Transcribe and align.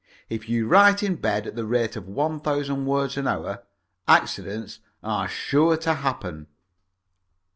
If 0.29 0.49
you 0.49 0.67
write 0.67 1.03
in 1.03 1.17
bed 1.17 1.45
at 1.45 1.55
the 1.55 1.63
rate 1.63 1.95
of 1.95 2.07
one 2.07 2.39
thousand 2.39 2.87
words 2.87 3.17
an 3.17 3.27
hour, 3.27 3.61
accidents 4.07 4.79
are 5.03 5.27
sure 5.27 5.77
to 5.77 5.93
happen. 5.93 6.47